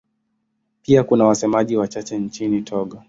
Pia 0.81 1.03
kuna 1.03 1.25
wasemaji 1.25 1.77
wachache 1.77 2.17
nchini 2.17 2.61
Togo. 2.61 2.99